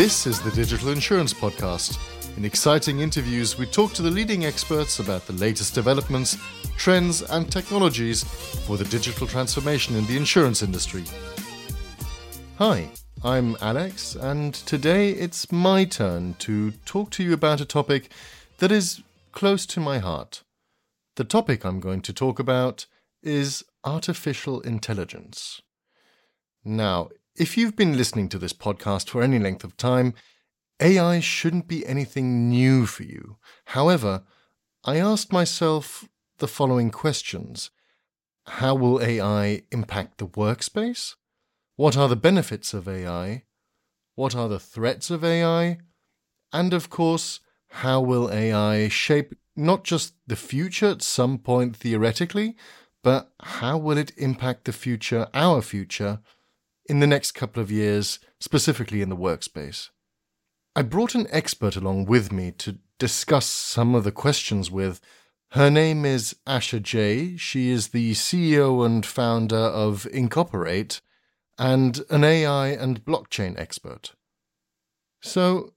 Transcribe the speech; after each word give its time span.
This 0.00 0.26
is 0.26 0.40
the 0.40 0.50
Digital 0.52 0.88
Insurance 0.88 1.34
Podcast. 1.34 1.98
In 2.38 2.46
exciting 2.46 3.00
interviews, 3.00 3.58
we 3.58 3.66
talk 3.66 3.92
to 3.92 4.00
the 4.00 4.10
leading 4.10 4.46
experts 4.46 4.98
about 4.98 5.26
the 5.26 5.34
latest 5.34 5.74
developments, 5.74 6.38
trends, 6.78 7.20
and 7.20 7.52
technologies 7.52 8.24
for 8.66 8.78
the 8.78 8.86
digital 8.86 9.26
transformation 9.26 9.96
in 9.96 10.06
the 10.06 10.16
insurance 10.16 10.62
industry. 10.62 11.04
Hi, 12.56 12.88
I'm 13.22 13.58
Alex, 13.60 14.14
and 14.14 14.54
today 14.54 15.10
it's 15.10 15.52
my 15.52 15.84
turn 15.84 16.32
to 16.38 16.70
talk 16.86 17.10
to 17.10 17.22
you 17.22 17.34
about 17.34 17.60
a 17.60 17.66
topic 17.66 18.08
that 18.56 18.72
is 18.72 19.02
close 19.32 19.66
to 19.66 19.80
my 19.80 19.98
heart. 19.98 20.44
The 21.16 21.24
topic 21.24 21.62
I'm 21.62 21.78
going 21.78 22.00
to 22.00 22.14
talk 22.14 22.38
about 22.38 22.86
is 23.22 23.64
artificial 23.84 24.62
intelligence. 24.62 25.60
Now, 26.64 27.10
if 27.40 27.56
you've 27.56 27.74
been 27.74 27.96
listening 27.96 28.28
to 28.28 28.38
this 28.38 28.52
podcast 28.52 29.08
for 29.08 29.22
any 29.22 29.38
length 29.38 29.64
of 29.64 29.74
time, 29.78 30.12
AI 30.78 31.20
shouldn't 31.20 31.66
be 31.66 31.86
anything 31.86 32.50
new 32.50 32.84
for 32.84 33.02
you. 33.02 33.38
However, 33.64 34.24
I 34.84 34.98
asked 34.98 35.32
myself 35.32 36.06
the 36.36 36.46
following 36.46 36.90
questions 36.90 37.70
How 38.44 38.74
will 38.74 39.02
AI 39.02 39.62
impact 39.72 40.18
the 40.18 40.26
workspace? 40.26 41.14
What 41.76 41.96
are 41.96 42.08
the 42.08 42.14
benefits 42.14 42.74
of 42.74 42.86
AI? 42.86 43.44
What 44.16 44.36
are 44.36 44.50
the 44.50 44.60
threats 44.60 45.08
of 45.10 45.24
AI? 45.24 45.78
And 46.52 46.74
of 46.74 46.90
course, 46.90 47.40
how 47.68 48.02
will 48.02 48.30
AI 48.30 48.88
shape 48.88 49.34
not 49.56 49.84
just 49.84 50.12
the 50.26 50.36
future 50.36 50.88
at 50.88 51.00
some 51.00 51.38
point 51.38 51.74
theoretically, 51.74 52.54
but 53.02 53.32
how 53.40 53.78
will 53.78 53.96
it 53.96 54.12
impact 54.18 54.66
the 54.66 54.74
future, 54.74 55.26
our 55.32 55.62
future, 55.62 56.20
in 56.90 56.98
the 56.98 57.06
next 57.06 57.32
couple 57.32 57.62
of 57.62 57.70
years, 57.70 58.18
specifically 58.40 59.00
in 59.00 59.10
the 59.10 59.16
workspace. 59.16 59.90
I 60.74 60.82
brought 60.82 61.14
an 61.14 61.28
expert 61.30 61.76
along 61.76 62.06
with 62.06 62.32
me 62.32 62.50
to 62.58 62.78
discuss 62.98 63.46
some 63.46 63.94
of 63.94 64.02
the 64.02 64.10
questions 64.10 64.72
with. 64.72 65.00
Her 65.52 65.70
name 65.70 66.04
is 66.04 66.34
Asha 66.48 66.82
Jay. 66.82 67.36
She 67.36 67.70
is 67.70 67.88
the 67.88 68.10
CEO 68.14 68.84
and 68.84 69.06
founder 69.06 69.56
of 69.56 70.04
Incorporate 70.12 71.00
and 71.56 72.00
an 72.10 72.24
AI 72.24 72.70
and 72.70 73.04
blockchain 73.04 73.56
expert. 73.56 74.14
So, 75.22 75.74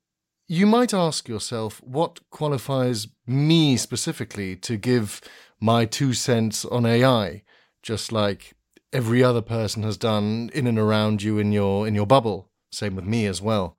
you 0.47 0.65
might 0.65 0.95
ask 0.95 1.27
yourself 1.27 1.79
what 1.83 2.27
qualifies 2.31 3.07
me 3.27 3.77
specifically 3.77 4.55
to 4.55 4.77
give 4.77 5.21
my 5.59 5.85
two 5.85 6.13
cents 6.13 6.65
on 6.65 6.87
AI, 6.87 7.43
just 7.83 8.11
like 8.11 8.55
every 8.93 9.23
other 9.23 9.41
person 9.41 9.83
has 9.83 9.97
done 9.97 10.49
in 10.53 10.67
and 10.67 10.79
around 10.79 11.21
you 11.21 11.39
in 11.39 11.51
your 11.51 11.87
in 11.87 11.95
your 11.95 12.05
bubble. 12.05 12.49
Same 12.71 12.95
with 12.95 13.05
me 13.05 13.25
as 13.25 13.41
well. 13.41 13.77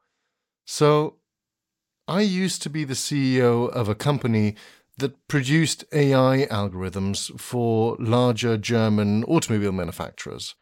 So 0.66 1.16
I 2.06 2.20
used 2.20 2.60
to 2.62 2.70
be 2.70 2.84
the 2.84 2.94
CEO 2.94 3.70
of 3.70 3.88
a 3.88 3.94
company 3.94 4.56
that 4.98 5.26
produced 5.26 5.84
AI 5.92 6.46
algorithms 6.50 7.38
for 7.40 7.96
larger 7.98 8.56
German 8.56 9.24
automobile 9.24 9.72
manufacturers. 9.72 10.54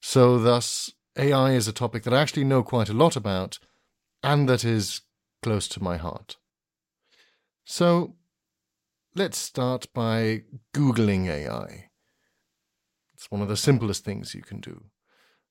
So 0.00 0.38
thus 0.38 0.92
AI 1.16 1.52
is 1.52 1.66
a 1.66 1.72
topic 1.72 2.02
that 2.04 2.14
I 2.14 2.20
actually 2.20 2.44
know 2.44 2.62
quite 2.62 2.88
a 2.88 2.94
lot 2.94 3.16
about 3.16 3.58
and 4.22 4.48
that 4.48 4.64
is 4.64 5.00
close 5.42 5.68
to 5.68 5.82
my 5.82 5.96
heart. 5.96 6.36
So 7.64 8.14
let's 9.14 9.38
start 9.38 9.86
by 9.94 10.42
Googling 10.74 11.26
AI. 11.26 11.88
It's 13.24 13.30
one 13.30 13.40
of 13.40 13.48
the 13.48 13.56
simplest 13.56 14.04
things 14.04 14.34
you 14.34 14.42
can 14.42 14.60
do. 14.60 14.84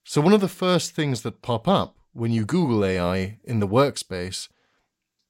So, 0.03 0.21
one 0.21 0.33
of 0.33 0.41
the 0.41 0.47
first 0.47 0.91
things 0.91 1.23
that 1.23 1.41
pop 1.41 1.67
up 1.67 1.97
when 2.11 2.31
you 2.31 2.45
Google 2.45 2.85
AI 2.85 3.39
in 3.43 3.61
the 3.61 3.67
workspace 3.67 4.47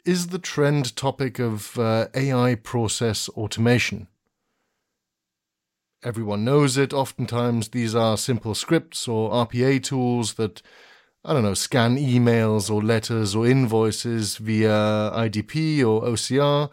is 0.03 0.27
the 0.27 0.39
trend 0.39 0.93
topic 0.97 1.39
of 1.39 1.79
uh, 1.79 2.07
AI 2.13 2.55
process 2.55 3.29
automation. 3.29 4.09
Everyone 6.03 6.43
knows 6.43 6.77
it. 6.77 6.91
Oftentimes, 6.91 7.69
these 7.69 7.95
are 7.95 8.17
simple 8.17 8.55
scripts 8.55 9.07
or 9.07 9.31
RPA 9.31 9.81
tools 9.81 10.33
that, 10.33 10.61
I 11.23 11.31
don't 11.31 11.43
know, 11.43 11.53
scan 11.53 11.95
emails 11.95 12.69
or 12.69 12.83
letters 12.83 13.35
or 13.35 13.47
invoices 13.47 14.35
via 14.35 15.11
IDP 15.15 15.79
or 15.79 16.01
OCR, 16.01 16.69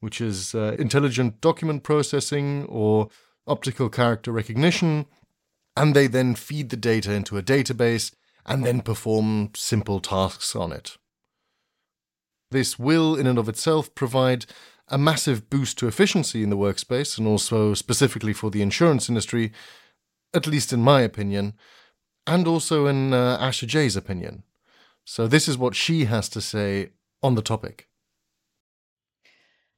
which 0.00 0.20
is 0.20 0.54
uh, 0.54 0.76
intelligent 0.78 1.40
document 1.40 1.82
processing 1.82 2.66
or 2.68 3.08
optical 3.46 3.88
character 3.88 4.30
recognition, 4.32 5.06
and 5.76 5.94
they 5.94 6.06
then 6.06 6.34
feed 6.34 6.70
the 6.70 6.76
data 6.76 7.12
into 7.12 7.36
a 7.36 7.42
database 7.42 8.14
and 8.46 8.64
then 8.64 8.80
perform 8.80 9.50
simple 9.54 10.00
tasks 10.00 10.54
on 10.54 10.72
it. 10.72 10.96
This 12.50 12.78
will, 12.78 13.16
in 13.16 13.26
and 13.26 13.38
of 13.38 13.48
itself, 13.48 13.94
provide 13.94 14.46
a 14.88 14.98
massive 14.98 15.48
boost 15.48 15.78
to 15.78 15.88
efficiency 15.88 16.42
in 16.42 16.50
the 16.50 16.56
workspace 16.56 17.18
and 17.18 17.26
also 17.26 17.74
specifically 17.74 18.32
for 18.32 18.50
the 18.50 18.62
insurance 18.62 19.08
industry, 19.08 19.52
at 20.34 20.46
least 20.46 20.72
in 20.72 20.80
my 20.82 21.00
opinion, 21.00 21.54
and 22.26 22.46
also 22.46 22.86
in 22.86 23.12
uh, 23.12 23.38
Asha 23.38 23.66
Jay's 23.66 23.96
opinion. 23.96 24.44
So, 25.04 25.26
this 25.26 25.48
is 25.48 25.58
what 25.58 25.74
she 25.74 26.04
has 26.06 26.28
to 26.30 26.40
say 26.40 26.90
on 27.22 27.34
the 27.34 27.42
topic. 27.42 27.88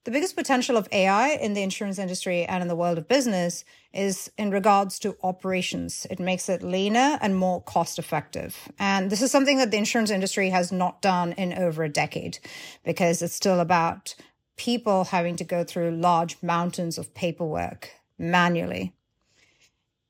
The 0.06 0.12
biggest 0.12 0.36
potential 0.36 0.76
of 0.76 0.88
AI 0.92 1.30
in 1.30 1.54
the 1.54 1.64
insurance 1.64 1.98
industry 1.98 2.44
and 2.44 2.62
in 2.62 2.68
the 2.68 2.76
world 2.76 2.96
of 2.96 3.08
business 3.08 3.64
is 3.92 4.30
in 4.38 4.52
regards 4.52 5.00
to 5.00 5.16
operations. 5.24 6.06
It 6.08 6.20
makes 6.20 6.48
it 6.48 6.62
leaner 6.62 7.18
and 7.20 7.36
more 7.36 7.60
cost 7.60 7.98
effective. 7.98 8.56
And 8.78 9.10
this 9.10 9.20
is 9.20 9.32
something 9.32 9.58
that 9.58 9.72
the 9.72 9.78
insurance 9.78 10.12
industry 10.12 10.50
has 10.50 10.70
not 10.70 11.02
done 11.02 11.32
in 11.32 11.52
over 11.54 11.82
a 11.82 11.88
decade 11.88 12.38
because 12.84 13.20
it's 13.20 13.34
still 13.34 13.58
about 13.58 14.14
people 14.56 15.02
having 15.02 15.34
to 15.38 15.44
go 15.44 15.64
through 15.64 15.90
large 15.90 16.40
mountains 16.40 16.98
of 16.98 17.12
paperwork 17.12 17.90
manually. 18.16 18.94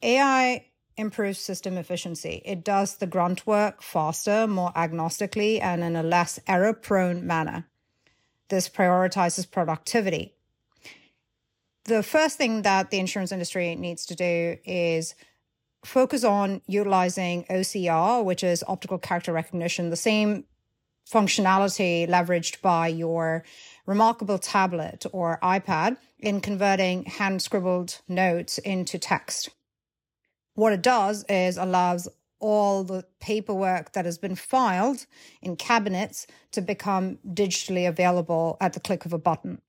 AI 0.03 0.67
improves 0.99 1.39
system 1.39 1.79
efficiency. 1.79 2.43
It 2.45 2.65
does 2.65 2.97
the 2.97 3.07
grunt 3.07 3.47
work 3.47 3.81
faster, 3.81 4.47
more 4.47 4.73
agnostically, 4.73 5.59
and 5.59 5.83
in 5.83 5.97
a 5.97 6.03
less 6.03 6.39
error 6.47 6.75
prone 6.75 7.27
manner. 7.27 7.67
This 8.49 8.69
prioritizes 8.69 9.51
productivity. 9.51 10.35
The 11.85 12.03
first 12.03 12.37
thing 12.37 12.63
that 12.63 12.91
the 12.91 12.99
insurance 12.99 13.33
industry 13.33 13.75
needs 13.75 14.07
to 14.07 14.17
do 14.17 14.57
is 14.65 15.15
focus 15.85 16.25
on 16.25 16.61
utilizing 16.67 17.45
OCR, 17.45 18.25
which 18.25 18.43
is 18.43 18.65
optical 18.67 18.99
character 18.99 19.33
recognition, 19.33 19.91
the 19.91 19.97
same 19.97 20.45
functionality 21.09 22.09
leveraged 22.09 22.61
by 22.61 22.89
your 22.89 23.45
reMarkable 23.87 24.41
tablet 24.43 25.07
or 25.13 25.39
iPad 25.43 25.97
in 26.19 26.41
converting 26.41 27.05
hand 27.05 27.41
scribbled 27.41 28.01
notes 28.09 28.59
into 28.59 28.99
text. 28.99 29.51
What 30.55 30.73
it 30.73 30.83
does 30.83 31.25
is 31.29 31.57
allows 31.57 32.09
all 32.39 32.85
the 32.85 33.05
paperwork 33.21 33.93
that 33.93 34.05
has 34.05 34.19
been 34.19 34.37
filed 34.37 35.07
in 35.43 35.57
cabinets 35.57 36.27
to 36.53 36.61
become 36.61 37.19
digitally 37.27 37.89
available 37.89 38.57
at 38.61 38.73
the 38.73 38.81
click 38.81 39.05
of 39.05 39.13
a 39.13 39.19
button. 39.19 39.61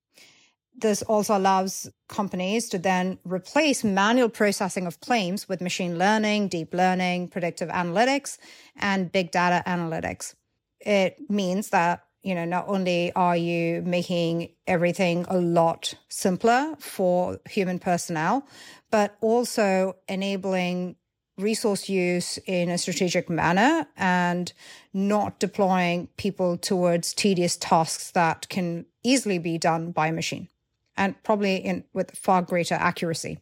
This 0.79 1.01
also 1.01 1.35
allows 1.35 1.89
companies 2.07 2.69
to 2.69 2.77
then 2.77 3.17
replace 3.23 3.83
manual 3.83 4.29
processing 4.29 4.85
of 4.85 4.99
claims 4.99 5.49
with 5.49 5.59
machine 5.59 5.97
learning, 5.97 6.49
deep 6.49 6.73
learning, 6.73 7.29
predictive 7.29 7.69
analytics, 7.69 8.37
and 8.75 9.11
big 9.11 9.31
data 9.31 9.63
analytics. 9.65 10.35
It 10.79 11.17
means 11.29 11.69
that 11.69 12.03
you 12.21 12.35
know 12.35 12.45
not 12.45 12.65
only 12.67 13.11
are 13.13 13.37
you 13.37 13.81
making 13.81 14.49
everything 14.67 15.25
a 15.29 15.37
lot 15.37 15.95
simpler 16.09 16.75
for 16.79 17.39
human 17.49 17.79
personnel 17.79 18.45
but 18.91 19.15
also 19.21 19.95
enabling 20.07 20.95
resource 21.37 21.87
use 21.87 22.39
in 22.45 22.69
a 22.69 22.77
strategic 22.77 23.29
manner 23.29 23.87
and 23.95 24.53
not 24.93 25.39
deploying 25.39 26.07
people 26.17 26.57
towards 26.57 27.13
tedious 27.13 27.55
tasks 27.57 28.11
that 28.11 28.49
can 28.49 28.85
easily 29.03 29.37
be 29.37 29.57
done 29.57 29.91
by 29.91 30.07
a 30.07 30.11
machine 30.11 30.47
and 30.95 31.21
probably 31.23 31.57
in 31.57 31.83
with 31.93 32.17
far 32.17 32.41
greater 32.41 32.75
accuracy. 32.75 33.37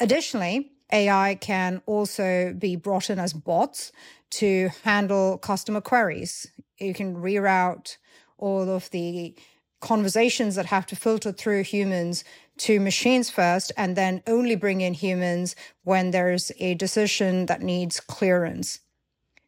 Additionally, 0.00 0.72
AI 0.92 1.36
can 1.36 1.82
also 1.86 2.54
be 2.58 2.76
brought 2.76 3.10
in 3.10 3.18
as 3.18 3.32
bots 3.32 3.92
to 4.30 4.70
handle 4.84 5.38
customer 5.38 5.80
queries. 5.80 6.46
You 6.78 6.94
can 6.94 7.16
reroute 7.16 7.96
all 8.36 8.68
of 8.68 8.90
the 8.90 9.34
conversations 9.80 10.56
that 10.56 10.66
have 10.66 10.86
to 10.86 10.96
filter 10.96 11.32
through 11.32 11.62
humans 11.62 12.24
to 12.58 12.80
machines 12.80 13.30
first 13.30 13.72
and 13.76 13.96
then 13.96 14.22
only 14.26 14.56
bring 14.56 14.80
in 14.80 14.94
humans 14.94 15.56
when 15.84 16.10
there's 16.10 16.52
a 16.58 16.74
decision 16.74 17.46
that 17.46 17.62
needs 17.62 18.00
clearance. 18.00 18.80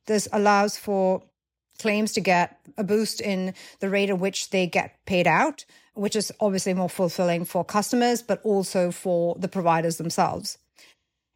This 0.07 0.29
allows 0.33 0.77
for 0.77 1.23
claims 1.79 2.13
to 2.13 2.21
get 2.21 2.59
a 2.77 2.85
boost 2.85 3.21
in 3.21 3.55
the 3.81 3.89
rate 3.89 4.11
at 4.11 4.19
which 4.19 4.51
they 4.51 4.67
get 4.67 5.05
paid 5.07 5.27
out, 5.27 5.65
which 5.95 6.17
is 6.17 6.33
obviously 6.41 6.75
more 6.75 6.89
fulfilling 6.89 7.45
for 7.45 7.65
customers, 7.65 8.23
but 8.23 8.41
also 8.45 8.91
for 8.91 9.37
the 9.39 9.49
providers 9.49 9.97
themselves. 9.97 10.59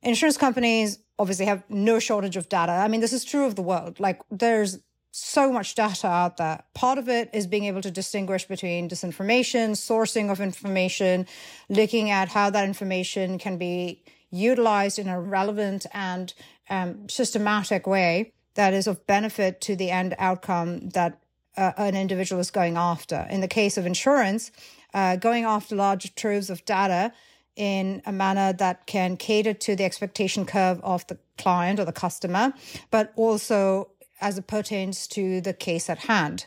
Insurance 0.03 0.37
companies 0.37 0.99
obviously 1.19 1.47
have 1.47 1.63
no 1.71 1.99
shortage 1.99 2.37
of 2.37 2.49
data. 2.49 2.73
I 2.73 2.89
mean, 2.89 3.01
this 3.01 3.13
is 3.13 3.25
true 3.25 3.47
of 3.47 3.55
the 3.55 3.63
world. 3.63 4.01
Like, 4.01 4.21
there's 4.31 4.79
so 5.17 5.53
much 5.53 5.77
data 5.77 6.09
out 6.09 6.39
there. 6.39 6.65
Part 6.75 6.99
of 6.99 7.09
it 7.09 7.31
is 7.33 7.47
being 7.47 7.67
able 7.67 7.81
to 7.83 7.91
distinguish 7.91 8.47
between 8.47 8.89
disinformation, 8.89 9.71
sourcing 9.71 10.29
of 10.29 10.41
information, 10.41 11.29
looking 11.69 12.11
at 12.11 12.31
how 12.31 12.51
that 12.51 12.65
information 12.65 13.39
can 13.39 13.57
be 13.57 14.03
utilized 14.33 14.99
in 14.99 15.09
a 15.09 15.21
relevant 15.21 15.87
and 15.93 16.35
um, 16.69 17.09
systematic 17.09 17.87
way 17.87 18.33
that 18.55 18.75
is 18.75 18.89
of 18.89 19.07
benefit 19.07 19.61
to 19.61 19.77
the 19.77 19.89
end 19.89 20.17
outcome 20.19 20.89
that 20.89 21.21
uh, 21.57 21.71
an 21.77 21.95
individual 21.95 22.41
is 22.41 22.51
going 22.51 22.77
after. 22.77 23.25
In 23.31 23.41
the 23.41 23.47
case 23.47 23.79
of 23.79 23.87
insurance, 23.87 24.51
uh, 24.95 25.15
going 25.15 25.45
after 25.45 25.77
large 25.77 26.13
troves 26.17 26.51
of 26.51 26.65
data 26.65 27.13
in 27.55 28.03
a 28.05 28.11
manner 28.11 28.53
that 28.53 28.87
can 28.87 29.17
cater 29.17 29.55
to 29.55 29.77
the 29.77 29.85
expectation 29.85 30.45
curve 30.45 30.81
of 30.83 31.07
the 31.07 31.19
client 31.39 31.79
or 31.79 31.85
the 31.85 31.93
customer, 31.93 32.53
but 32.91 33.13
also 33.15 33.91
as 34.25 34.39
it 34.39 34.47
pertains 34.47 35.07
to 35.07 35.43
the 35.43 35.53
case 35.53 35.91
at 35.91 35.99
hand. 35.99 36.47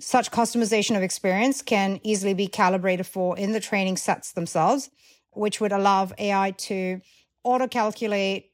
Such 0.00 0.30
customization 0.30 0.96
of 0.96 1.02
experience 1.02 1.60
can 1.60 2.00
easily 2.02 2.32
be 2.32 2.46
calibrated 2.46 3.06
for 3.06 3.38
in 3.38 3.52
the 3.52 3.60
training 3.60 3.98
sets 3.98 4.32
themselves, 4.32 4.88
which 5.32 5.60
would 5.60 5.70
allow 5.70 6.08
AI 6.18 6.52
to 6.52 7.02
auto 7.44 7.68
calculate 7.68 8.52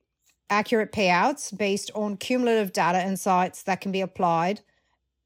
accurate 0.51 0.91
payouts 0.91 1.57
based 1.57 1.93
on 1.95 2.17
cumulative 2.17 2.73
data 2.73 3.01
insights 3.07 3.63
that 3.63 3.81
can 3.81 3.93
be 3.93 4.01
applied 4.01 4.61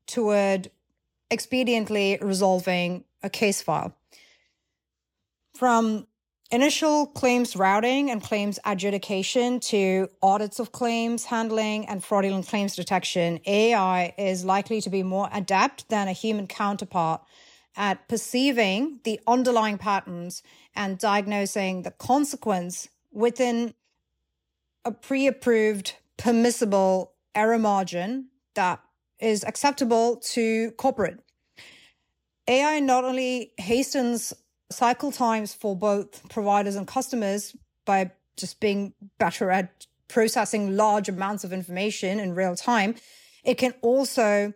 toward 0.06 0.70
expediently 1.30 2.22
resolving 2.22 3.04
a 3.22 3.30
case 3.30 3.62
file. 3.62 3.96
From 5.56 6.06
initial 6.50 7.06
claims 7.06 7.54
routing 7.54 8.10
and 8.10 8.22
claims 8.22 8.58
adjudication 8.64 9.60
to 9.60 10.08
audits 10.22 10.58
of 10.58 10.72
claims 10.72 11.24
handling 11.24 11.86
and 11.86 12.02
fraudulent 12.02 12.46
claims 12.48 12.74
detection, 12.74 13.40
AI 13.46 14.12
is 14.18 14.44
likely 14.44 14.80
to 14.80 14.90
be 14.90 15.02
more 15.02 15.28
adept 15.32 15.88
than 15.88 16.08
a 16.08 16.12
human 16.12 16.46
counterpart 16.46 17.22
at 17.76 18.08
perceiving 18.08 19.00
the 19.04 19.20
underlying 19.26 19.78
patterns 19.78 20.42
and 20.74 20.98
diagnosing 20.98 21.82
the 21.82 21.90
consequence 21.92 22.88
within 23.12 23.74
a 24.84 24.90
pre 24.90 25.26
approved 25.26 25.94
permissible 26.16 27.12
error 27.34 27.58
margin 27.58 28.26
that 28.54 28.80
is 29.20 29.44
acceptable 29.44 30.16
to 30.16 30.72
corporate. 30.72 31.20
AI 32.48 32.80
not 32.80 33.04
only 33.04 33.52
hastens 33.58 34.32
cycle 34.70 35.12
times 35.12 35.52
for 35.52 35.76
both 35.76 36.28
providers 36.28 36.76
and 36.76 36.86
customers 36.86 37.56
by 37.84 38.10
just 38.36 38.60
being 38.60 38.94
better 39.18 39.50
at 39.50 39.86
processing 40.08 40.76
large 40.76 41.08
amounts 41.08 41.44
of 41.44 41.52
information 41.52 42.18
in 42.18 42.34
real 42.34 42.56
time, 42.56 42.94
it 43.44 43.54
can 43.54 43.74
also 43.82 44.52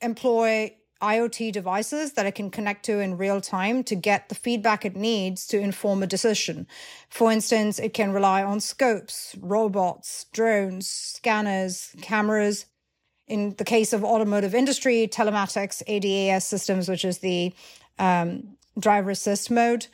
employ 0.00 0.74
IoT 1.00 1.52
devices 1.52 2.14
that 2.14 2.26
it 2.26 2.34
can 2.34 2.50
connect 2.50 2.84
to 2.86 2.98
in 2.98 3.16
real 3.16 3.40
time 3.40 3.84
to 3.84 3.94
get 3.94 4.28
the 4.28 4.34
feedback 4.34 4.84
it 4.84 4.96
needs 4.96 5.46
to 5.46 5.58
inform 5.58 6.02
a 6.02 6.06
decision. 6.06 6.66
For 7.08 7.30
instance, 7.30 7.78
it 7.78 7.94
can 7.94 8.12
rely 8.12 8.42
on 8.42 8.60
scopes, 8.60 9.36
robots, 9.40 10.26
drones, 10.32 10.88
scanners, 10.88 11.94
cameras. 12.02 12.66
In 13.28 13.54
the 13.58 13.64
case 13.64 13.92
of 13.92 14.04
automotive 14.04 14.54
industry, 14.54 15.06
telematics, 15.06 15.82
ADAS 15.86 16.42
systems, 16.42 16.88
which 16.88 17.04
is 17.04 17.18
the 17.18 17.52
um, 17.98 18.56
driver 18.78 19.10
assist 19.10 19.50
mode. 19.50 19.86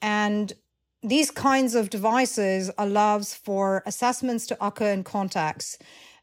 And 0.00 0.52
these 1.02 1.30
kinds 1.30 1.74
of 1.74 1.90
devices 1.90 2.70
allows 2.78 3.34
for 3.34 3.82
assessments 3.86 4.46
to 4.46 4.66
occur 4.66 4.92
in 4.92 5.04
contacts, 5.04 5.78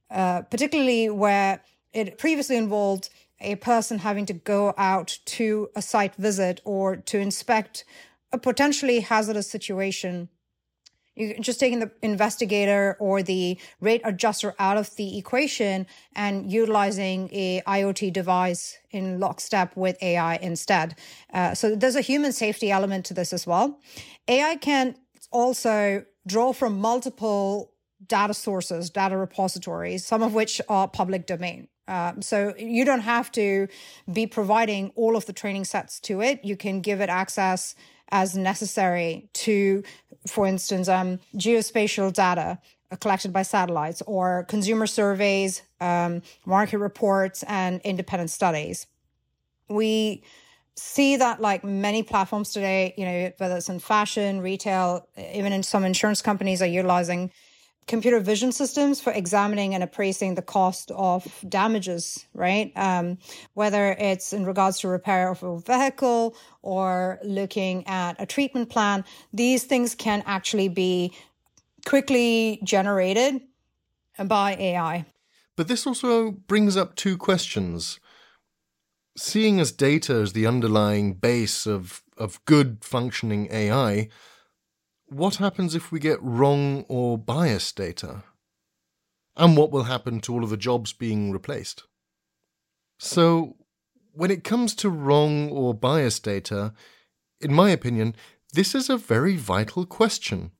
uh, 0.09 0.41
particularly 0.43 1.09
where 1.09 1.61
it 1.93 2.17
previously 2.17 2.57
involved 2.57 3.09
a 3.39 3.55
person 3.55 3.99
having 3.99 4.25
to 4.27 4.33
go 4.33 4.73
out 4.77 5.17
to 5.25 5.69
a 5.75 5.81
site 5.81 6.15
visit 6.15 6.61
or 6.63 6.95
to 6.95 7.17
inspect 7.19 7.85
a 8.31 8.37
potentially 8.37 9.01
hazardous 9.01 9.49
situation 9.49 10.29
you're 11.15 11.39
just 11.39 11.59
taking 11.59 11.79
the 11.79 11.91
investigator 12.01 12.95
or 12.99 13.21
the 13.21 13.59
rate 13.79 14.01
adjuster 14.03 14.55
out 14.59 14.77
of 14.77 14.95
the 14.95 15.17
equation 15.17 15.85
and 16.15 16.51
utilizing 16.51 17.29
a 17.31 17.61
IoT 17.67 18.13
device 18.13 18.77
in 18.91 19.19
lockstep 19.19 19.75
with 19.75 20.01
AI 20.01 20.35
instead. 20.37 20.95
Uh, 21.33 21.53
so 21.53 21.75
there's 21.75 21.95
a 21.95 22.01
human 22.01 22.31
safety 22.31 22.71
element 22.71 23.05
to 23.05 23.13
this 23.13 23.33
as 23.33 23.45
well. 23.45 23.79
AI 24.27 24.55
can 24.55 24.95
also 25.31 26.05
draw 26.25 26.53
from 26.53 26.79
multiple 26.79 27.73
data 28.07 28.33
sources, 28.33 28.89
data 28.89 29.17
repositories, 29.17 30.05
some 30.05 30.23
of 30.23 30.33
which 30.33 30.61
are 30.69 30.87
public 30.87 31.27
domain. 31.27 31.67
Um, 31.87 32.21
so 32.21 32.53
you 32.57 32.85
don't 32.85 33.01
have 33.01 33.31
to 33.33 33.67
be 34.11 34.25
providing 34.27 34.91
all 34.95 35.15
of 35.17 35.25
the 35.25 35.33
training 35.33 35.65
sets 35.65 35.99
to 36.01 36.21
it. 36.21 36.43
You 36.43 36.55
can 36.55 36.79
give 36.79 37.01
it 37.01 37.09
access 37.09 37.75
as 38.11 38.35
necessary 38.35 39.29
to, 39.33 39.83
for 40.27 40.45
instance, 40.47 40.87
um, 40.87 41.19
geospatial 41.35 42.13
data 42.13 42.59
collected 42.99 43.31
by 43.31 43.41
satellites 43.41 44.01
or 44.05 44.45
consumer 44.49 44.85
surveys, 44.85 45.61
um, 45.79 46.21
market 46.45 46.77
reports, 46.77 47.43
and 47.43 47.79
independent 47.83 48.29
studies. 48.29 48.87
We 49.69 50.23
see 50.75 51.15
that 51.17 51.39
like 51.39 51.63
many 51.63 52.03
platforms 52.03 52.51
today, 52.51 52.93
you 52.97 53.05
know, 53.05 53.31
whether 53.37 53.57
it's 53.57 53.69
in 53.69 53.79
fashion, 53.79 54.41
retail, 54.41 55.07
even 55.33 55.53
in 55.53 55.63
some 55.63 55.85
insurance 55.85 56.21
companies 56.21 56.61
are 56.61 56.67
utilizing 56.67 57.31
computer 57.87 58.19
vision 58.19 58.51
systems 58.51 59.01
for 59.01 59.11
examining 59.11 59.73
and 59.73 59.83
appraising 59.83 60.35
the 60.35 60.41
cost 60.41 60.91
of 60.91 61.43
damages, 61.47 62.25
right? 62.33 62.71
Um, 62.75 63.17
whether 63.53 63.93
it's 63.93 64.33
in 64.33 64.45
regards 64.45 64.79
to 64.79 64.87
repair 64.87 65.29
of 65.29 65.43
a 65.43 65.59
vehicle 65.59 66.35
or 66.61 67.19
looking 67.23 67.85
at 67.87 68.15
a 68.19 68.25
treatment 68.25 68.69
plan, 68.69 69.03
these 69.33 69.63
things 69.63 69.95
can 69.95 70.23
actually 70.25 70.69
be 70.69 71.13
quickly 71.85 72.59
generated 72.63 73.41
by 74.25 74.55
AI. 74.55 75.05
But 75.57 75.67
this 75.67 75.85
also 75.85 76.31
brings 76.31 76.77
up 76.77 76.95
two 76.95 77.17
questions. 77.17 77.99
Seeing 79.17 79.59
as 79.59 79.71
data 79.71 80.13
as 80.13 80.33
the 80.33 80.47
underlying 80.47 81.13
base 81.15 81.65
of, 81.65 82.03
of 82.17 82.43
good 82.45 82.83
functioning 82.83 83.49
AI, 83.51 84.07
what 85.11 85.35
happens 85.35 85.75
if 85.75 85.91
we 85.91 85.99
get 85.99 86.23
wrong 86.23 86.85
or 86.87 87.17
biased 87.17 87.75
data? 87.75 88.23
And 89.35 89.57
what 89.57 89.71
will 89.71 89.83
happen 89.83 90.21
to 90.21 90.33
all 90.33 90.43
of 90.43 90.49
the 90.49 90.57
jobs 90.57 90.93
being 90.93 91.31
replaced? 91.31 91.83
So, 92.97 93.57
when 94.13 94.31
it 94.31 94.45
comes 94.45 94.73
to 94.75 94.89
wrong 94.89 95.49
or 95.49 95.73
biased 95.73 96.23
data, 96.23 96.73
in 97.41 97.53
my 97.53 97.71
opinion, 97.71 98.15
this 98.53 98.73
is 98.73 98.89
a 98.89 98.97
very 98.97 99.35
vital 99.35 99.85
question, 99.85 100.51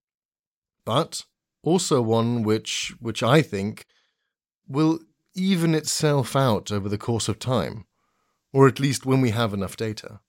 but 0.86 1.24
also 1.64 2.02
one 2.02 2.44
which, 2.44 2.94
which 3.00 3.24
I 3.24 3.42
think 3.42 3.86
will 4.68 5.00
even 5.34 5.74
itself 5.74 6.36
out 6.36 6.72
over 6.72 6.90
the 6.90 6.98
course 6.98 7.30
of 7.30 7.40
time, 7.40 7.86
or 8.52 8.68
at 8.68 8.80
least 8.80 9.06
when 9.06 9.22
we 9.22 9.30
have 9.30 9.54
enough 9.54 9.78
data. 9.78 10.20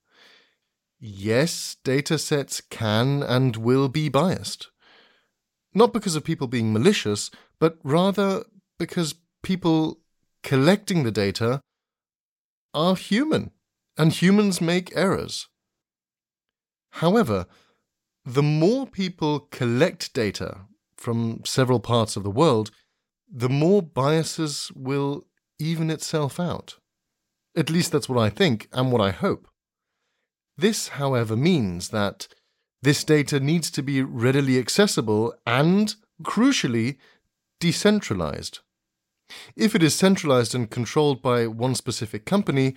Yes, 1.05 1.79
data 1.83 2.17
sets 2.17 2.61
can 2.61 3.25
and 3.25 3.57
will 3.57 3.89
be 3.89 4.09
biased. 4.09 4.71
Not 5.75 5.93
because 5.93 6.15
of 6.15 6.23
people 6.23 6.47
being 6.47 6.73
malicious, 6.73 7.29
but 7.59 7.77
rather 7.83 8.45
because 8.79 9.17
people 9.43 9.99
collecting 10.45 11.03
the 11.03 11.11
data 11.11 11.61
are 12.73 12.95
human, 12.95 13.51
and 13.99 14.13
humans 14.13 14.61
make 14.61 14.97
errors. 14.97 15.49
However, 16.93 17.47
the 18.25 18.43
more 18.45 18.87
people 18.87 19.41
collect 19.51 20.15
data 20.15 20.67
from 20.97 21.43
several 21.45 21.81
parts 21.81 22.15
of 22.15 22.23
the 22.23 22.31
world, 22.31 22.71
the 23.29 23.49
more 23.49 23.83
biases 23.83 24.71
will 24.77 25.27
even 25.59 25.91
itself 25.91 26.39
out. 26.39 26.77
At 27.57 27.71
least 27.71 27.91
that's 27.91 28.09
what 28.09 28.21
I 28.21 28.31
think 28.31 28.69
and 28.73 28.93
what 28.93 29.01
I 29.01 29.11
hope. 29.11 29.49
This, 30.57 30.89
however, 30.89 31.37
means 31.37 31.89
that 31.89 32.29
this 32.83 33.05
data 33.05 33.41
needs 33.41 33.71
to 33.71 33.83
be 33.83 34.03
readily 34.03 34.59
accessible 34.59 35.35
and, 35.47 35.95
crucially, 36.23 36.99
decentralized. 37.61 38.59
If 39.57 39.75
it 39.75 39.83
is 39.83 39.95
centralized 39.95 40.55
and 40.55 40.71
controlled 40.71 41.23
by 41.23 41.47
one 41.47 41.75
specific 41.75 42.27
company, 42.27 42.75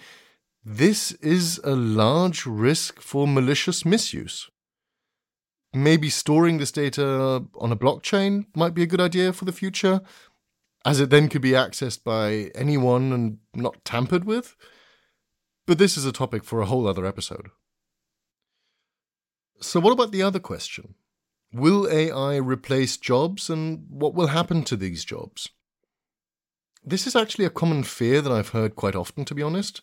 this 0.64 1.12
is 1.14 1.60
a 1.64 1.76
large 1.76 2.46
risk 2.46 3.02
for 3.02 3.28
malicious 3.28 3.84
misuse. 3.84 4.50
Maybe 5.74 6.10
storing 6.10 6.58
this 6.58 6.72
data 6.72 7.44
on 7.60 7.72
a 7.72 7.76
blockchain 7.76 8.46
might 8.56 8.74
be 8.74 8.84
a 8.84 8.88
good 8.88 9.02
idea 9.02 9.34
for 9.34 9.46
the 9.46 9.52
future, 9.52 10.02
as 10.86 11.00
it 11.00 11.10
then 11.10 11.28
could 11.28 11.42
be 11.42 11.52
accessed 11.52 12.04
by 12.04 12.52
anyone 12.56 13.12
and 13.12 13.40
not 13.54 13.84
tampered 13.84 14.24
with. 14.24 14.56
But 15.68 15.80
this 15.80 15.98
is 15.98 16.06
a 16.06 16.12
topic 16.12 16.44
for 16.44 16.62
a 16.62 16.66
whole 16.66 16.88
other 16.88 17.06
episode. 17.06 17.50
So, 19.62 19.80
what 19.80 19.94
about 19.94 20.12
the 20.12 20.22
other 20.22 20.40
question? 20.40 20.96
Will 21.54 21.88
AI 21.90 22.36
replace 22.36 22.98
jobs 22.98 23.50
and 23.50 23.86
what 23.90 24.14
will 24.14 24.28
happen 24.28 24.64
to 24.64 24.76
these 24.76 25.06
jobs? 25.06 25.50
This 26.84 27.08
is 27.08 27.16
actually 27.16 27.46
a 27.46 27.50
common 27.50 27.84
fear 27.84 28.22
that 28.22 28.32
I've 28.32 28.50
heard 28.50 28.76
quite 28.76 28.96
often, 28.96 29.26
to 29.26 29.36
be 29.36 29.42
honest. 29.42 29.82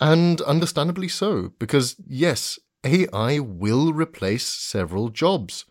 And 0.00 0.40
understandably 0.42 1.08
so, 1.08 1.52
because 1.58 1.96
yes, 2.06 2.58
AI 2.84 3.38
will 3.38 3.92
replace 3.92 4.46
several 4.46 5.08
jobs. 5.08 5.64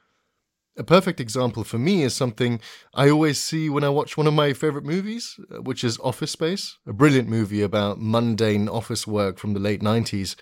A 0.75 0.83
perfect 0.83 1.19
example 1.19 1.63
for 1.63 1.77
me 1.77 2.01
is 2.01 2.15
something 2.15 2.59
I 2.95 3.09
always 3.09 3.39
see 3.39 3.69
when 3.69 3.83
I 3.83 3.89
watch 3.89 4.17
one 4.17 4.25
of 4.25 4.33
my 4.33 4.53
favorite 4.53 4.85
movies, 4.85 5.39
which 5.61 5.83
is 5.83 5.99
Office 5.99 6.31
Space, 6.31 6.77
a 6.87 6.93
brilliant 6.93 7.29
movie 7.29 7.61
about 7.61 8.01
mundane 8.01 8.67
office 8.67 9.05
work 9.05 9.37
from 9.37 9.53
the 9.53 9.59
late 9.59 9.83
90s. 9.83 10.35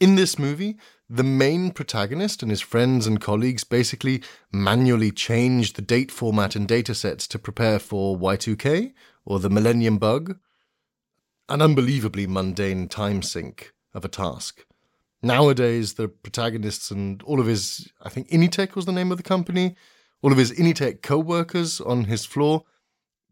In 0.00 0.14
this 0.14 0.38
movie, 0.38 0.76
the 1.10 1.24
main 1.24 1.72
protagonist 1.72 2.42
and 2.42 2.52
his 2.52 2.60
friends 2.60 3.04
and 3.04 3.20
colleagues 3.20 3.64
basically 3.64 4.22
manually 4.52 5.10
change 5.10 5.72
the 5.72 5.82
date 5.82 6.12
format 6.12 6.54
and 6.54 6.68
datasets 6.68 7.26
to 7.28 7.38
prepare 7.38 7.80
for 7.80 8.16
Y2K 8.16 8.92
or 9.24 9.40
the 9.40 9.50
Millennium 9.50 9.98
Bug. 9.98 10.38
An 11.48 11.60
unbelievably 11.60 12.28
mundane 12.28 12.88
time 12.88 13.22
sink 13.22 13.72
of 13.92 14.04
a 14.04 14.08
task. 14.08 14.64
Nowadays, 15.20 15.94
the 15.94 16.06
protagonists 16.06 16.92
and 16.92 17.20
all 17.24 17.40
of 17.40 17.46
his, 17.46 17.90
I 18.00 18.08
think 18.08 18.28
Initech 18.28 18.76
was 18.76 18.84
the 18.84 18.92
name 18.92 19.10
of 19.10 19.16
the 19.16 19.24
company, 19.24 19.74
all 20.22 20.30
of 20.30 20.38
his 20.38 20.52
Initech 20.52 21.02
co 21.02 21.18
workers 21.18 21.80
on 21.80 22.04
his 22.04 22.24
floor 22.24 22.62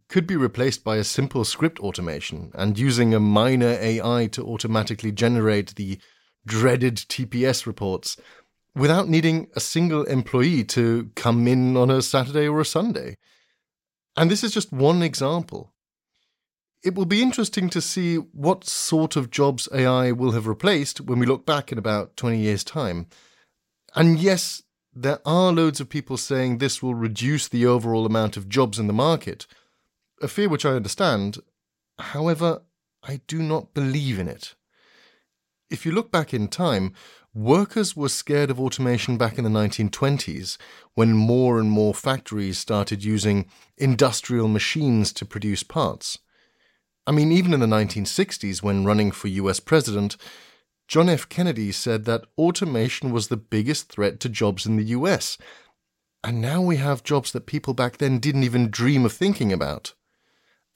could 0.09 0.27
be 0.27 0.37
replaced 0.37 0.83
by 0.83 0.97
a 0.97 1.05
simple 1.05 1.45
script 1.45 1.79
automation 1.79 2.51
and 2.55 2.79
using 2.79 3.15
a 3.15 3.21
minor 3.21 3.77
AI 3.81 4.27
to 4.33 4.43
automatically 4.45 5.13
generate 5.13 5.77
the 5.77 5.99
dreaded 6.47 6.97
TPS 6.97 7.67
reports 7.67 8.17
without 8.75 9.09
needing 9.09 9.49
a 9.55 9.61
single 9.61 10.05
employee 10.05 10.65
to 10.65 11.11
come 11.15 11.47
in 11.49 11.77
on 11.77 11.91
a 11.91 12.03
Saturday 12.03 12.47
or 12.47 12.61
a 12.61 12.65
Sunday. 12.65 13.17
And 14.17 14.31
this 14.31 14.45
is 14.45 14.53
just 14.53 14.73
one 14.73 15.03
example 15.03 15.73
it 16.87 16.95
will 16.95 17.05
be 17.05 17.21
interesting 17.21 17.69
to 17.71 17.81
see 17.81 18.17
what 18.17 18.65
sort 18.65 19.17
of 19.17 19.31
jobs 19.31 19.69
AI 19.75 20.13
will 20.13 20.31
have 20.31 20.47
replaced 20.47 21.01
when 21.01 21.19
we 21.19 21.27
look 21.27 21.45
back 21.45 21.73
in 21.73 21.79
about 21.79 22.17
20 22.17 22.39
years' 22.39 22.63
time. 22.63 23.07
And 23.97 24.21
yes, 24.21 24.63
there 24.95 25.19
are 25.27 25.53
loads 25.53 25.81
of 25.81 25.89
people 25.89 26.17
saying 26.17 26.59
this 26.59 26.83
will 26.83 26.95
reduce 26.95 27.49
the 27.49 27.67
overall 27.67 28.07
amount 28.07 28.37
of 28.37 28.49
jobs 28.49 28.79
in 28.79 28.87
the 28.87 28.93
market, 28.93 29.47
a 30.23 30.29
fear 30.29 30.49
which 30.49 30.65
I 30.65 30.71
understand. 30.71 31.39
However, 31.99 32.63
I 33.03 33.21
do 33.27 33.43
not 33.43 33.75
believe 33.75 34.21
in 34.21 34.29
it. 34.29 34.55
If 35.69 35.85
you 35.85 35.91
look 35.91 36.13
back 36.13 36.33
in 36.33 36.47
time, 36.47 36.93
workers 37.35 37.97
were 37.97 38.09
scared 38.09 38.51
of 38.51 38.61
automation 38.61 39.19
back 39.19 39.37
in 39.37 39.43
the 39.43 39.51
1920s 39.51 40.59
when 40.95 41.13
more 41.13 41.59
and 41.59 41.71
more 41.71 41.93
factories 41.93 42.59
started 42.59 43.03
using 43.03 43.51
industrial 43.77 44.47
machines 44.47 45.13
to 45.15 45.25
produce 45.25 45.65
parts. 45.65 46.19
I 47.05 47.11
mean, 47.13 47.33
even 47.33 47.53
in 47.53 47.61
the 47.61 47.67
1960s, 47.67 48.63
when 48.63 48.85
running 48.85 49.11
for 49.11 49.27
US 49.27 49.59
president, 49.59 50.17
John 50.87 51.09
F. 51.09 51.29
Kennedy 51.29 51.73
said 51.73 52.05
that 52.05 52.27
automation 52.39 53.11
was 53.11 53.27
the 53.27 53.37
biggest 53.37 53.91
threat 53.91 54.21
to 54.21 54.29
jobs 54.29 54.67
in 54.67 54.77
the 54.77 54.85
US. 54.85 55.37
And 56.23 56.41
now 56.41 56.61
we 56.63 56.77
have 56.77 57.03
jobs 57.03 57.33
that 57.33 57.47
people 57.47 57.75
back 57.75 57.99
then 57.99 58.21
didn't 58.21 58.45
even 58.45 58.71
dream 58.71 59.05
of 59.05 59.13
thinking 59.13 59.53
about. 59.53 59.95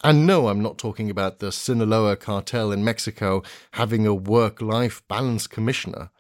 And 0.03 0.27
no, 0.27 0.49
I'm 0.49 0.63
not 0.63 0.79
talking 0.79 1.11
about 1.11 1.41
the 1.41 1.53
Sinaloa 1.53 2.17
cartel 2.17 2.73
in 2.73 2.83
Mexico 2.83 3.43
having 3.73 4.07
a 4.07 4.15
work 4.15 4.63
life 4.63 5.03
balance 5.09 5.47
commissioner, 5.47 6.11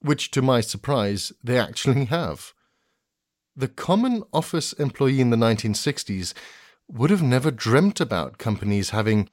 which 0.00 0.30
to 0.30 0.40
my 0.40 0.60
surprise, 0.60 1.32
they 1.44 1.58
actually 1.58 2.06
have. 2.06 2.54
The 3.54 3.68
common 3.68 4.22
office 4.32 4.72
employee 4.72 5.20
in 5.20 5.30
the 5.30 5.36
1960s 5.36 6.32
would 6.88 7.10
have 7.10 7.22
never 7.22 7.50
dreamt 7.50 8.00
about 8.00 8.38
companies 8.38 8.90
having 8.90 9.28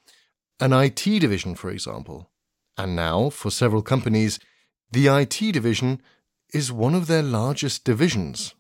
an 0.60 0.74
IT 0.74 1.04
division, 1.04 1.56
for 1.56 1.70
example. 1.70 2.32
And 2.78 2.96
now, 2.96 3.30
for 3.30 3.50
several 3.50 3.82
companies, 3.82 4.40
the 4.92 5.08
IT 5.08 5.40
division 5.54 6.02
is 6.54 6.72
one 6.72 6.96
of 6.96 7.08
their 7.08 7.24
largest 7.24 7.86
divisions. 7.86 8.56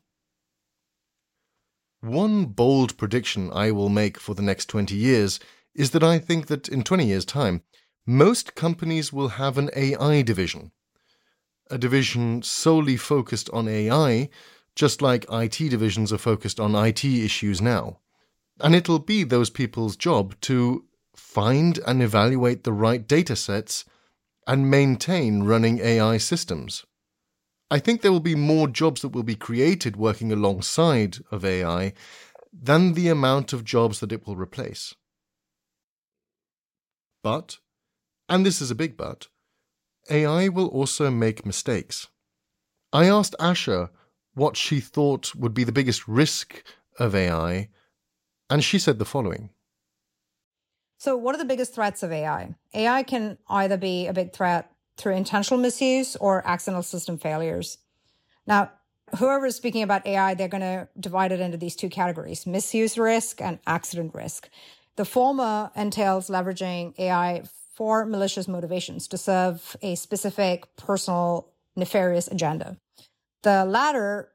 One 2.02 2.46
bold 2.46 2.98
prediction 2.98 3.50
I 3.52 3.72
will 3.72 3.90
make 3.90 4.20
for 4.20 4.36
the 4.36 4.42
next 4.42 4.68
20 4.68 4.96
years 4.96 5.40
is 5.74 5.92
that 5.92 6.04
I 6.04 6.20
think 6.20 6.48
that 6.48 6.68
in 6.70 6.84
20 6.84 7.06
years' 7.06 7.25
time, 7.25 7.64
most 8.06 8.56
companies 8.56 9.12
will 9.12 9.30
have 9.30 9.58
an 9.58 9.70
AI 9.75 10.22
division. 10.22 10.72
A 11.72 11.78
division 11.78 12.44
solely 12.44 12.98
focused 12.98 13.50
on 13.50 13.68
AI, 13.68 14.30
just 14.75 15.02
like 15.02 15.25
IT 15.32 15.58
divisions 15.58 16.14
are 16.14 16.20
focused 16.20 16.60
on 16.60 16.75
IT 16.75 17.04
issues 17.04 17.62
now. 17.62 18.00
And 18.60 18.75
it'll 18.75 19.00
be 19.00 19.24
those 19.24 19.50
people's 19.50 19.96
job 19.96 20.36
to 20.42 20.86
find 21.16 21.80
and 21.88 22.04
evaluate 22.04 22.64
the 22.64 22.74
right 22.74 23.08
data 23.08 23.36
sets, 23.36 23.86
and 24.48 24.70
maintain 24.70 25.44
running 25.44 25.80
AI 25.80 26.18
systems. 26.18 26.86
I 27.69 27.79
think 27.79 28.01
there 28.01 28.12
will 28.12 28.19
be 28.19 28.36
more 28.36 28.67
jobs 28.67 29.01
that 29.01 29.10
will 29.10 29.24
be 29.24 29.36
created 29.36 29.95
working 29.95 30.31
alongside 30.31 31.17
of 31.31 31.43
AI 31.43 31.93
than 32.53 32.93
the 32.93 33.10
amount 33.10 33.53
of 33.53 33.63
jobs 33.63 34.00
that 34.00 34.12
it 34.12 34.25
will 34.25 34.36
replace. 34.36 34.93
But, 37.24 37.57
and 38.29 38.45
this 38.45 38.62
is 38.62 38.69
a 38.69 38.75
big 38.75 38.95
but, 38.95 39.27
AI 40.10 40.48
will 40.48 40.67
also 40.67 41.10
make 41.10 41.45
mistakes. 41.45 42.07
I 42.93 43.10
asked 43.10 43.36
Asha 43.39 43.89
what 44.36 44.55
she 44.55 44.79
thought 44.79 45.34
would 45.34 45.53
be 45.53 45.63
the 45.63 45.72
biggest 45.72 46.07
risk 46.07 46.63
of 47.00 47.15
AI, 47.15 47.69
and 48.50 48.63
she 48.63 48.77
said 48.77 49.00
the 49.00 49.05
following 49.05 49.50
so, 50.98 51.15
what 51.15 51.36
are 51.36 51.38
the 51.38 51.45
biggest 51.45 51.75
threats 51.75 52.03
of 52.03 52.12
AI? 52.12 52.55
AI 52.74 53.03
can 53.03 53.38
either 53.48 53.77
be 53.77 54.07
a 54.07 54.13
big 54.13 54.34
threat 54.34 54.72
through 54.98 55.16
intentional 55.16 55.60
misuse 55.60 56.16
or 56.16 56.46
accidental 56.48 56.84
system 56.84 57.18
failures. 57.18 57.78
Now, 58.48 58.72
whoever 59.18 59.46
is 59.46 59.56
speaking 59.56 59.84
about 59.84 60.06
AI, 60.06 60.34
they're 60.34 60.48
going 60.48 60.62
to 60.62 60.88
divide 61.00 61.32
it 61.32 61.40
into 61.40 61.58
these 61.58 61.75
two 61.75 61.90
categories 61.90 62.46
misuse 62.46 62.98
risk 62.98 63.42
and 63.42 63.60
accident 63.68 64.14
risk. 64.14 64.50
The 64.96 65.06
former 65.06 65.72
entails 65.75 66.30
leveraging 66.30 66.98
AI 66.98 67.44
for 67.74 68.06
malicious 68.06 68.48
motivations 68.48 69.08
to 69.10 69.18
serve 69.18 69.75
a 69.82 69.96
specific 69.96 70.74
personal 70.78 71.50
nefarious 71.75 72.28
agenda. 72.28 72.78
The 73.44 73.66
latter 73.66 74.32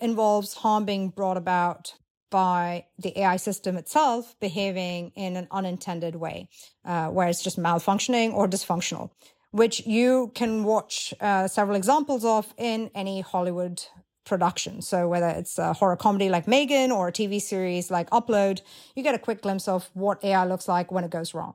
involves 0.00 0.54
harm 0.54 0.84
being 0.84 1.10
brought 1.10 1.36
about 1.36 1.94
by 2.30 2.86
the 2.98 3.18
AI 3.20 3.36
system 3.36 3.76
itself 3.76 4.38
behaving 4.40 5.12
in 5.16 5.36
an 5.36 5.48
unintended 5.50 6.14
way, 6.14 6.48
uh, 6.84 7.08
where 7.08 7.28
it's 7.28 7.42
just 7.42 7.58
malfunctioning 7.58 8.32
or 8.32 8.48
dysfunctional, 8.48 9.10
which 9.50 9.86
you 9.86 10.30
can 10.34 10.64
watch 10.64 11.12
uh, 11.20 11.48
several 11.48 11.76
examples 11.76 12.24
of 12.24 12.52
in 12.56 12.90
any 12.94 13.20
Hollywood 13.20 13.82
production. 14.24 14.80
So 14.80 15.08
whether 15.08 15.28
it's 15.28 15.58
a 15.58 15.72
horror 15.72 15.96
comedy 15.96 16.28
like 16.28 16.46
M3GAN 16.46 16.90
or 16.90 17.08
a 17.08 17.12
TV 17.12 17.40
series 17.40 17.90
like 17.90 18.08
Upload, 18.10 18.60
you 18.94 19.02
get 19.02 19.14
a 19.14 19.18
quick 19.18 19.42
glimpse 19.42 19.66
of 19.66 19.90
what 19.94 20.22
AI 20.22 20.44
looks 20.46 20.68
like 20.68 20.92
when 20.92 21.04
it 21.04 21.10
goes 21.10 21.34
wrong. 21.34 21.54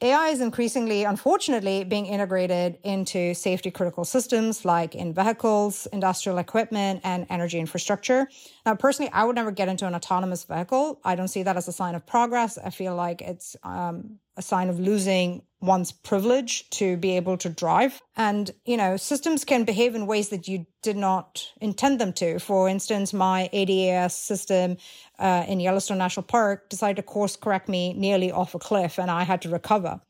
AI 0.00 0.28
is 0.28 0.40
increasingly, 0.40 1.02
unfortunately, 1.02 1.82
being 1.82 2.06
integrated 2.06 2.78
into 2.84 3.34
safety 3.34 3.68
critical 3.72 4.04
systems 4.04 4.64
like 4.64 4.94
in 4.94 5.12
vehicles, 5.12 5.88
industrial 5.92 6.38
equipment, 6.38 7.00
and 7.02 7.26
energy 7.30 7.58
infrastructure. 7.58 8.28
Now, 8.64 8.76
personally, 8.76 9.10
I 9.12 9.24
would 9.24 9.34
never 9.34 9.50
get 9.50 9.66
into 9.66 9.86
an 9.88 9.96
autonomous 9.96 10.44
vehicle. 10.44 11.00
I 11.04 11.16
don't 11.16 11.26
see 11.26 11.42
that 11.42 11.56
as 11.56 11.66
a 11.66 11.72
sign 11.72 11.96
of 11.96 12.06
progress. 12.06 12.58
I 12.58 12.70
feel 12.70 12.94
like 12.94 13.22
it's 13.22 13.56
um, 13.64 14.20
a 14.36 14.42
sign 14.42 14.68
of 14.68 14.78
losing 14.78 15.42
one's 15.60 15.90
privilege 15.90 16.68
to 16.70 16.96
be 16.96 17.16
able 17.16 17.36
to 17.38 17.48
drive. 17.48 18.00
And, 18.16 18.50
you 18.64 18.76
know, 18.76 18.96
systems 18.96 19.44
can 19.44 19.64
behave 19.64 19.94
in 19.94 20.06
ways 20.06 20.28
that 20.28 20.46
you 20.46 20.66
did 20.82 20.96
not 20.96 21.50
intend 21.60 22.00
them 22.00 22.12
to. 22.14 22.38
For 22.38 22.68
instance, 22.68 23.12
my 23.12 23.50
ADAS 23.52 24.12
system 24.12 24.76
uh, 25.18 25.44
in 25.48 25.58
Yellowstone 25.60 25.98
National 25.98 26.22
Park 26.22 26.68
decided 26.68 26.96
to 26.96 27.02
course 27.02 27.34
correct 27.36 27.68
me 27.68 27.92
nearly 27.94 28.30
off 28.30 28.54
a 28.54 28.58
cliff 28.58 28.98
and 28.98 29.10
I 29.10 29.24
had 29.24 29.42
to 29.42 29.48
recover. 29.48 30.00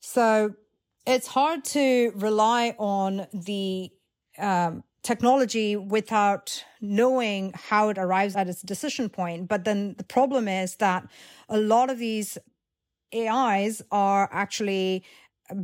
So 0.00 0.54
it's 1.06 1.26
hard 1.26 1.64
to 1.66 2.12
rely 2.14 2.74
on 2.78 3.26
the 3.32 3.90
um, 4.38 4.84
technology 5.02 5.74
without 5.74 6.64
knowing 6.82 7.52
how 7.54 7.88
it 7.88 7.96
arrives 7.96 8.36
at 8.36 8.48
its 8.48 8.60
decision 8.60 9.08
point. 9.08 9.48
But 9.48 9.64
then 9.64 9.94
the 9.96 10.04
problem 10.04 10.48
is 10.48 10.76
that 10.76 11.08
a 11.48 11.58
lot 11.58 11.88
of 11.88 11.98
these 11.98 12.36
AIs 13.14 13.82
are 13.90 14.28
actually 14.32 15.04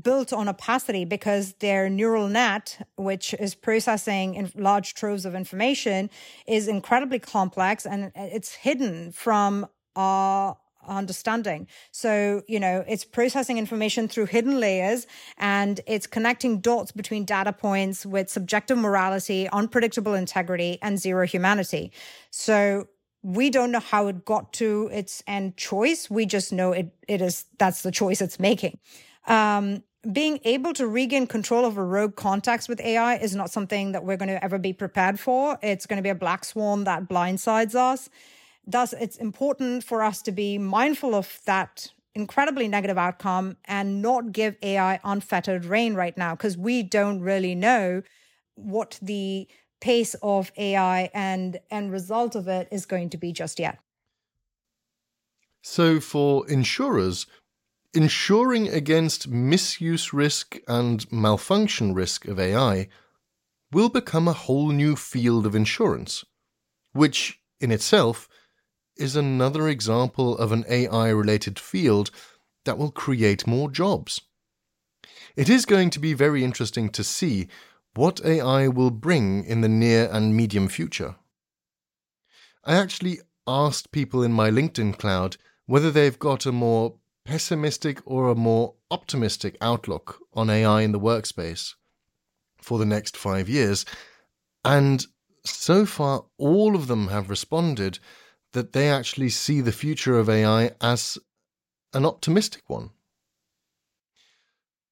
built 0.02 0.32
on 0.32 0.48
opacity 0.48 1.04
because 1.04 1.54
their 1.54 1.90
neural 1.90 2.28
net, 2.28 2.86
which 2.96 3.34
is 3.34 3.54
processing 3.54 4.34
in 4.34 4.50
large 4.54 4.94
troves 4.94 5.26
of 5.26 5.34
information, 5.34 6.10
is 6.46 6.68
incredibly 6.68 7.18
complex 7.18 7.84
and 7.86 8.10
it's 8.14 8.54
hidden 8.54 9.12
from 9.12 9.66
our 9.96 10.56
understanding. 10.86 11.66
So, 11.92 12.42
you 12.46 12.60
know, 12.60 12.84
it's 12.86 13.04
processing 13.04 13.58
information 13.58 14.08
through 14.08 14.26
hidden 14.26 14.60
layers 14.60 15.06
and 15.38 15.80
it's 15.86 16.06
connecting 16.06 16.60
dots 16.60 16.92
between 16.92 17.24
data 17.24 17.52
points 17.52 18.04
with 18.04 18.28
subjective 18.28 18.78
morality, 18.78 19.48
unpredictable 19.48 20.14
integrity, 20.14 20.78
and 20.82 20.98
zero 20.98 21.26
humanity. 21.26 21.92
So, 22.30 22.88
we 23.24 23.48
don't 23.48 23.72
know 23.72 23.80
how 23.80 24.06
it 24.06 24.26
got 24.26 24.52
to 24.52 24.90
its 24.92 25.22
end 25.26 25.56
choice. 25.56 26.10
We 26.10 26.26
just 26.26 26.52
know 26.52 26.72
it, 26.72 26.94
it 27.08 27.22
is, 27.22 27.46
that's 27.58 27.80
the 27.82 27.90
choice 27.90 28.20
it's 28.20 28.38
making. 28.38 28.78
Um, 29.26 29.82
being 30.12 30.40
able 30.44 30.74
to 30.74 30.86
regain 30.86 31.26
control 31.26 31.64
over 31.64 31.86
rogue 31.86 32.16
contacts 32.16 32.68
with 32.68 32.78
AI 32.82 33.16
is 33.16 33.34
not 33.34 33.50
something 33.50 33.92
that 33.92 34.04
we're 34.04 34.18
going 34.18 34.28
to 34.28 34.44
ever 34.44 34.58
be 34.58 34.74
prepared 34.74 35.18
for. 35.18 35.58
It's 35.62 35.86
going 35.86 35.96
to 35.96 36.02
be 36.02 36.10
a 36.10 36.14
black 36.14 36.44
swan 36.44 36.84
that 36.84 37.08
blindsides 37.08 37.74
us. 37.74 38.10
Thus, 38.66 38.92
it's 38.92 39.16
important 39.16 39.84
for 39.84 40.02
us 40.02 40.20
to 40.22 40.32
be 40.32 40.58
mindful 40.58 41.14
of 41.14 41.40
that 41.46 41.92
incredibly 42.14 42.68
negative 42.68 42.98
outcome 42.98 43.56
and 43.64 44.02
not 44.02 44.32
give 44.32 44.56
AI 44.62 45.00
unfettered 45.02 45.64
rein 45.64 45.94
right 45.94 46.16
now 46.18 46.34
because 46.34 46.58
we 46.58 46.82
don't 46.82 47.20
really 47.20 47.54
know 47.54 48.02
what 48.54 48.98
the 49.00 49.48
pace 49.84 50.14
of 50.22 50.50
AI 50.56 51.10
and 51.12 51.60
end 51.70 51.92
result 51.92 52.34
of 52.34 52.48
it 52.48 52.66
is 52.72 52.86
going 52.86 53.10
to 53.10 53.18
be 53.18 53.32
just 53.32 53.58
yet. 53.60 53.78
So, 55.60 56.00
for 56.00 56.48
insurers, 56.48 57.26
ensuring 57.92 58.68
against 58.68 59.28
misuse 59.28 60.14
risk 60.14 60.58
and 60.66 61.10
malfunction 61.12 61.92
risk 61.92 62.26
of 62.26 62.40
AI 62.40 62.88
will 63.72 63.90
become 63.90 64.26
a 64.26 64.32
whole 64.32 64.70
new 64.70 64.96
field 64.96 65.44
of 65.44 65.54
insurance, 65.54 66.24
which 66.94 67.40
in 67.60 67.70
itself 67.70 68.26
is 68.96 69.16
another 69.16 69.68
example 69.68 70.38
of 70.38 70.50
an 70.50 70.64
AI 70.66 71.10
related 71.10 71.58
field 71.58 72.10
that 72.64 72.78
will 72.78 72.90
create 72.90 73.46
more 73.46 73.70
jobs. 73.70 74.22
It 75.36 75.50
is 75.50 75.66
going 75.66 75.90
to 75.90 75.98
be 75.98 76.14
very 76.14 76.42
interesting 76.42 76.88
to 76.88 77.04
see 77.04 77.48
what 77.94 78.24
AI 78.24 78.68
will 78.68 78.90
bring 78.90 79.44
in 79.44 79.60
the 79.60 79.68
near 79.68 80.08
and 80.12 80.36
medium 80.36 80.68
future. 80.68 81.16
I 82.64 82.76
actually 82.76 83.20
asked 83.46 83.92
people 83.92 84.22
in 84.22 84.32
my 84.32 84.50
LinkedIn 84.50 84.98
cloud 84.98 85.36
whether 85.66 85.90
they've 85.90 86.18
got 86.18 86.46
a 86.46 86.52
more 86.52 86.94
pessimistic 87.24 88.00
or 88.04 88.28
a 88.28 88.34
more 88.34 88.74
optimistic 88.90 89.56
outlook 89.60 90.18
on 90.34 90.50
AI 90.50 90.82
in 90.82 90.92
the 90.92 91.00
workspace 91.00 91.74
for 92.60 92.78
the 92.78 92.86
next 92.86 93.16
five 93.16 93.48
years. 93.48 93.84
And 94.64 95.06
so 95.44 95.84
far, 95.86 96.24
all 96.38 96.74
of 96.74 96.86
them 96.86 97.08
have 97.08 97.30
responded 97.30 97.98
that 98.52 98.72
they 98.72 98.88
actually 98.88 99.30
see 99.30 99.60
the 99.60 99.72
future 99.72 100.18
of 100.18 100.28
AI 100.28 100.72
as 100.80 101.18
an 101.92 102.06
optimistic 102.06 102.62
one. 102.66 102.90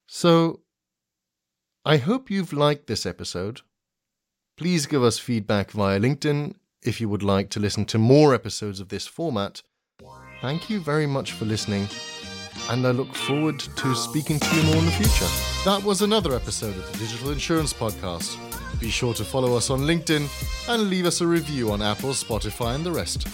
So, 0.07 0.62
I 1.85 1.97
hope 1.97 2.31
you've 2.31 2.53
liked 2.53 2.87
this 2.87 3.05
episode. 3.05 3.63
Please 4.57 4.87
give 4.87 5.03
us 5.03 5.19
feedback 5.19 5.73
via 5.73 5.99
LinkedIn 5.99 6.55
if 6.81 7.01
you 7.01 7.09
would 7.09 7.25
like 7.25 7.51
to 7.51 7.61
listen 7.61 7.87
to 7.87 7.99
more 7.99 8.35
episodes 8.35 8.79
of 8.79 8.89
this 8.89 9.09
format. 9.09 9.63
Thank 10.41 10.71
you 10.71 10.79
very 10.79 11.07
much 11.07 11.33
for 11.33 11.45
listening, 11.45 11.89
and 12.71 12.87
I 12.87 12.93
look 12.93 13.13
forward 13.13 13.59
to 13.59 13.95
speaking 13.97 14.39
to 14.39 14.57
you 14.57 14.63
more 14.63 14.77
in 14.77 14.85
the 14.85 14.93
future. 14.93 15.27
That 15.65 15.83
was 15.83 16.03
another 16.03 16.37
episode 16.37 16.77
of 16.77 16.93
the 16.93 16.99
Digital 16.99 17.33
Insurance 17.33 17.73
Podcast. 17.73 18.39
Be 18.79 18.89
sure 18.89 19.15
to 19.15 19.25
follow 19.25 19.57
us 19.57 19.69
on 19.69 19.81
LinkedIn 19.81 20.29
and 20.73 20.89
leave 20.89 21.07
us 21.07 21.21
a 21.21 21.27
review 21.27 21.73
on 21.73 21.83
Apple, 21.83 22.11
Spotify, 22.11 22.77
and 22.77 22.87
the 22.87 22.93
rest. 22.93 23.27